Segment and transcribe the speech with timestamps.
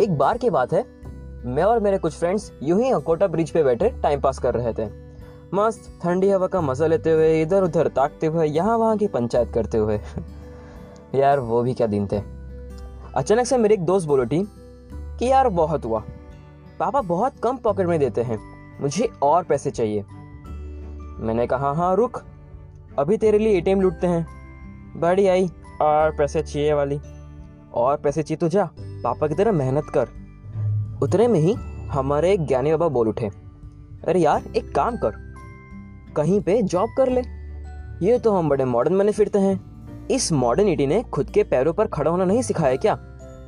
[0.00, 0.84] एक बार की बात है।
[1.44, 4.72] मैं और मेरे कुछ फ्रेंड्स यूँ ही अकोटा ब्रिज पे बैठे टाइम पास कर रहे
[4.72, 4.90] थे।
[5.54, 9.52] मस्त, ठंडी हवा का मज़ा लेते हुए इधर उधर ताकते हुए, यहाँ वहाँ की पंचायत
[9.54, 10.00] करते हुए।
[11.14, 12.22] यार, वो भी क्या दिन थे।
[13.16, 14.44] अचानक से मेरे एक दोस्त बोलो, टी,
[14.92, 16.02] कि यार, बहुत हुआ।
[16.80, 18.38] पापा बहुत कम पॉकेट में देते हैं।
[18.80, 20.04] मुझे और पैसे चाहिए।
[21.18, 22.22] मैंने कहा हाँ रुक।
[22.98, 24.26] अभी तेरे लिए एटीएम लूटते हैं।
[25.00, 27.00] बड़ी आई और पैसे चाहिए वाली।
[27.74, 28.68] और पैसे चाहिए तो जा।
[29.04, 30.08] पापा की तरह मेहनत कर।
[31.02, 31.52] उतने में ही
[31.88, 33.30] हमारे ज्ञानी बाबा बोल उठे,
[34.08, 35.12] अरे यार, एक काम कर।
[36.16, 37.20] कहीं पे जॉब कर ले।
[38.06, 41.86] ये तो हम बड़े मॉडर्न बने फिरते हैं। इस मॉडर्निटी ने खुद के पैरों पर
[41.86, 42.94] खड़ा होना नहीं सिखाया क्या?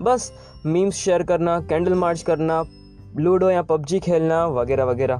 [0.02, 0.32] बस
[0.66, 2.64] मीम्स शेयर करना कैंडल मार्च करना
[3.16, 5.16] लूडो या पबजी खेलना, वगैरह वगैरह।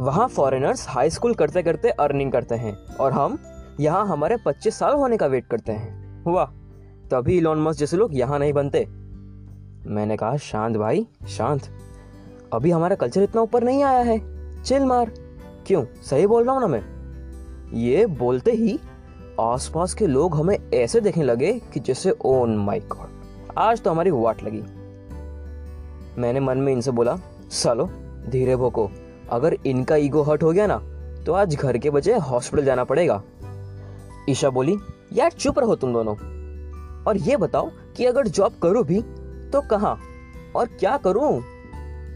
[0.00, 3.38] वहाँ फॉरेनर्स हाई स्कूल करते करते अर्निंग करते हैं और हम
[3.80, 6.52] यहाँ हमारे 25 साल होने का वेट करते हैं। हुआ
[7.12, 8.86] तभी इलॉन मस्क जैसे लोग यहाँ नहीं बनते।
[9.86, 11.62] मैंने कहा, शांत भाई, शांत।
[12.52, 14.18] अभी हमारा कल्चर इतना ऊपर नहीं आया है।
[14.62, 15.12] चिल मार।
[15.66, 15.84] क्यों?
[16.10, 16.82] सही बोल रहा हूँ ना मैं?
[17.74, 18.78] ये बोलते ही
[19.40, 23.08] आसपास के लोग हमें ऐसे देखने लगे कि जैसे ओन माय गॉड
[23.58, 24.62] आज तो हमारी वाट लगी।
[26.20, 27.18] मैंने मन में इनसे बोला,
[27.50, 27.86] सालो,
[28.28, 28.90] धीरे भोको।
[29.30, 30.82] अगर इनका ईगो हर्ट हो गया ना
[31.26, 33.22] तो आज घर के बजे हॉस्पिटल जाना पड़ेगा।
[34.30, 34.76] ईशा बोली,
[35.12, 36.41] यार, चुप रहो तुम दोनों।
[37.06, 39.02] और ये बताओ कि अगर जॉब करो भी
[39.50, 39.98] तो कहा?
[40.56, 41.42] और क्या करूँ?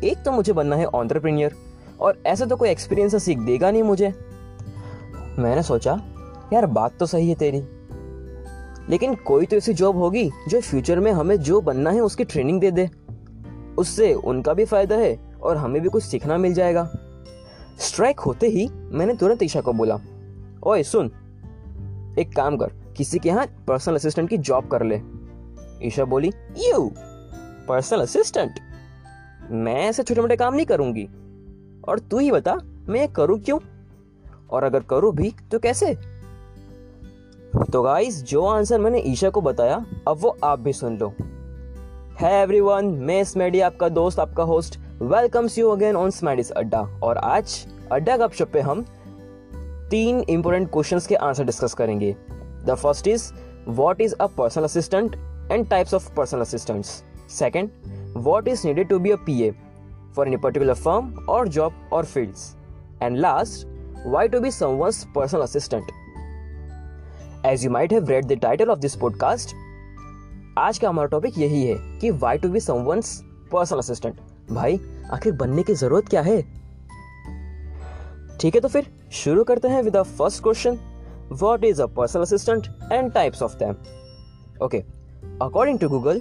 [0.05, 1.55] एक तो मुझे बनना है ऑन्टरप्रीनियर
[2.01, 4.09] और ऐसे तो कोई एक्सपीरियंस सीख देगा नहीं मुझे।
[5.39, 6.01] मैंने सोचा,
[6.53, 7.63] यार बात तो सही है तेरी।
[8.89, 12.61] लेकिन कोई तो ऐसी जॉब होगी जो फ्यूचर में हमें जो बनना है उसकी ट्रेनिंग
[12.61, 12.91] दे दे।
[13.79, 16.91] उससे उनका भी फ़ायदा है और हमें भी कुछ सीखना मिल जाएगा।
[17.79, 20.01] स्ट्राइक होते ही मैंने तुरंत ईशा को बोला,
[20.67, 21.07] ओए सुन,
[22.19, 25.01] एक काम कर किसी के यहाँ पर्सनल असिस्टेंट की जॉब कर ले।
[25.87, 26.93] ईशा बोली यू
[27.69, 28.55] पर्सनल असिस्टेंट
[29.51, 31.09] मैं ऐसे छोटे मोटे काम नहीं करूँगी।
[31.89, 32.55] और तू ही बता,
[32.89, 33.59] मैं ये करूँ क्यों?
[34.51, 35.95] और अगर करूँ भी तो कैसे?
[37.73, 41.15] तो गाइस जो आंसर मैंने ईशा को बताया, अब वो आप भी सुन लो।
[42.21, 46.81] है एवरीवन मैं स्मेडी आपका दोस्त, आपका host welcomes you again on Smedy's Adda.
[47.03, 48.85] और आज अड्डा गपशप पे हम
[49.91, 52.17] तीन इंपोर्टेंट क्वेश्चंस के आंसर डिस्कस करेंगे।
[52.67, 53.33] The first is
[53.69, 55.17] what is a personal assistant
[55.51, 57.71] and types of personal assistants Second,
[58.15, 59.53] what is needed to be a PA
[60.13, 62.57] for any particular firm or job or fields.
[63.01, 63.67] And last,
[64.05, 65.85] why to be someone's personal assistant.
[67.45, 69.55] As you might have read the title of this podcast,
[70.59, 73.09] आज का हमारा topic यही है कि why to be someone's
[73.53, 74.79] personal assistant भाई
[75.13, 76.41] आखिर बनने की ज़रूरत क्या है
[78.41, 80.79] ठीक है तो फिर शुरू करते हैं with first question
[81.33, 83.75] what is a personal assistant and types of them
[84.65, 84.79] okay
[85.43, 86.21] according to Google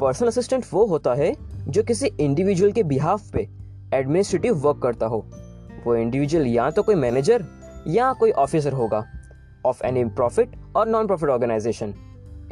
[0.00, 1.34] personal assistant वो होता है
[1.68, 3.48] जो किसी इंडिविजुअल के बिहाफ पे
[3.94, 5.24] एडमिनिस्ट्रेटिव वर्क करता हो।
[5.84, 7.44] वो इंडिविजुअल या तो कोई मैनेजर
[7.88, 9.04] या कोई ऑफिसर होगा
[9.66, 11.94] ऑफ़ एनी प्रॉफिट और non profit organization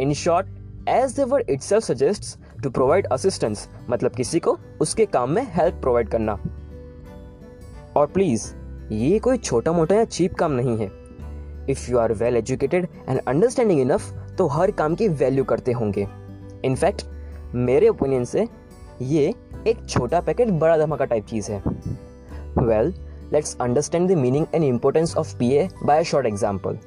[0.00, 5.46] in short as the itself suggest to provide assistance मतलब किसी को उसके काम में
[5.50, 6.38] हेल्प प्रोवाइड करना।
[7.96, 8.52] और प्लीज़
[8.92, 10.99] ये कोई छोटा मोटा या चीप काम नहीं है।
[11.68, 16.06] If you are well educated and understanding enough तो हर काम की वैल्यू करते होंगे।
[16.64, 17.04] इनफैक्ट
[17.54, 18.46] मेरे ओपिनियन से
[19.02, 19.32] ये
[19.66, 21.62] एक छोटा पैकेट बड़ा धमाका टाइप चीज़ है।
[22.58, 22.94] Well
[23.32, 26.78] let's understand the meaning and importance of P A by short example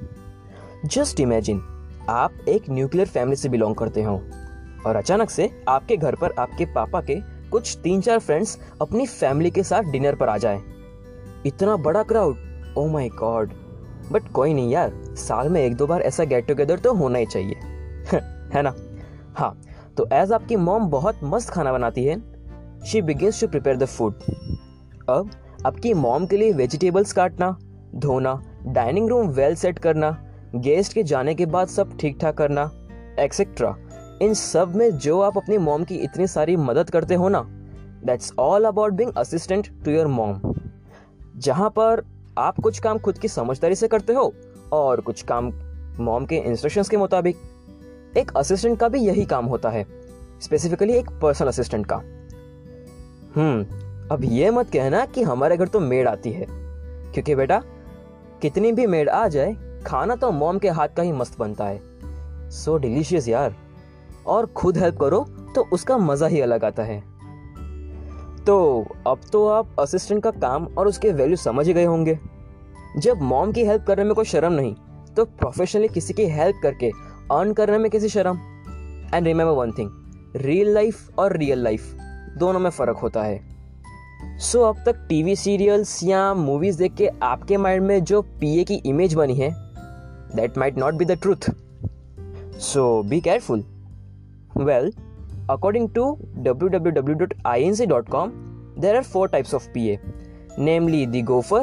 [0.85, 1.61] just imagine
[2.09, 4.21] आप एक न्यूक्लियर फैमिली से बिलोंग करते हो
[4.85, 7.15] और अचानक से आपके घर पर आपके पापा के
[7.49, 10.61] कुछ तीन चार फ्रेंड्स अपनी फैमिली के साथ डिनर पर आ जाए।
[11.45, 13.51] इतना बड़ा crowd oh my god
[14.11, 17.25] but कोई नहीं यार, साल में एक दो बार ऐसा गेट टुगेदर तो होना ही
[17.25, 17.55] चाहिए।
[18.55, 18.73] है ना?
[19.35, 19.61] हाँ
[19.97, 22.21] तो एज आपकी मॉम बहुत मस्त खाना बनाती है
[22.85, 24.13] she begins to prepare the food
[25.09, 25.29] अब
[25.65, 27.57] आपकी मॉम के लिए वेजिटेबल्स काटना,
[27.95, 30.17] धोना डाइनिंग रूम वेल सेट करना
[30.55, 32.71] गेस्ट के जाने के बाद सब ठीक ठाक करना
[33.19, 33.75] एक्सेट्रा
[34.21, 37.43] इन सब में जो आप अपनी मॉम की इतनी सारी मदद करते हो ना
[38.05, 40.41] that's all about being assistant to your mom
[41.37, 44.33] जहाँ पर आप कुछ काम खुद की समझदारी से करते हो
[44.73, 45.51] और कुछ काम
[45.99, 47.37] मॉम के इंस्ट्रक्शंस के मुताबिक।
[48.17, 49.85] एक असिस्टेंट का भी यही काम होता है
[50.41, 51.95] स्पेसिफिकली एक पर्सनल असिस्टेंट का।
[53.35, 56.45] हम्म अब ये मत कहना कि हमारे घर तो मेड आती है,
[57.13, 57.61] क्योंकि बेटा,
[58.41, 61.81] कितनी भी मेड आ जाए, खाना तो मॉम के हाथ का ही मस्त बनता है।
[62.49, 63.55] सो so डिलीशियस यार।
[64.27, 65.25] और खुद हेल्प करो
[65.55, 67.12] तो उसका मज़ा ही अलग आता है।
[68.47, 68.55] तो
[69.07, 72.19] अब तो आप असिस्टेंट का काम और उसके वैल्यू समझ ही गए होंगे।
[72.97, 74.73] जब मॉम की हेल्प करने में कोई शर्म नहीं
[75.15, 76.91] तो प्रोफेशनली किसी की हेल्प करके
[77.31, 78.37] अर्न करने में किसी शर्म?
[79.13, 79.89] And remember one thing
[80.35, 81.93] real life और रियल लाइफ
[82.37, 83.41] दोनों में फ़र्क होता है।
[84.39, 88.63] सो so, अब तक टीवी सीरियल्स या मूवीज़ देख के आपके माइंड में जो पीए
[88.63, 89.51] की इमेज बनी है
[90.35, 91.51] that might not be the truth
[92.59, 93.63] so be careful
[94.57, 94.93] well
[95.50, 96.04] according to
[96.46, 98.32] www.inc.com
[98.78, 99.94] there are four types of PA
[100.66, 101.62] namely the gopher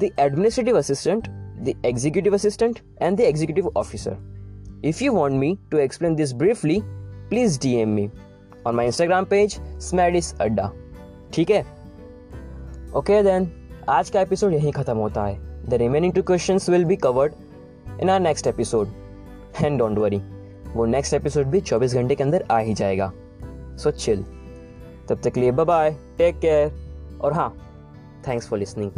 [0.00, 1.28] the administrative assistant
[1.60, 4.16] the executive assistant and the executive officer
[4.84, 6.78] if you want me to explain this briefly
[7.30, 8.10] please dm me
[8.66, 10.68] on my instagram page smadis adda
[11.32, 11.60] ठीक है
[12.96, 13.48] okay then
[13.90, 15.38] आज का episode यहीं ख़त्म होता है
[15.70, 17.32] the remaining two questions will be covered
[18.02, 18.88] in our next episode
[19.62, 20.20] and don't worry
[20.73, 23.11] वो next episode भी 24 घंटे के अंदर आ ही जाएगा।
[23.77, 24.23] सो चिल
[25.09, 27.49] तब तक लिए बाय टेक केयर और हाँ
[28.27, 28.91] थैंक्स फॉर लिसनिंग